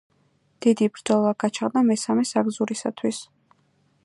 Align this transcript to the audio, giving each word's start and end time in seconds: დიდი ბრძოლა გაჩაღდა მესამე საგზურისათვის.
დიდი 0.65 0.87
ბრძოლა 0.95 1.33
გაჩაღდა 1.45 1.85
მესამე 1.91 2.27
საგზურისათვის. 2.33 3.25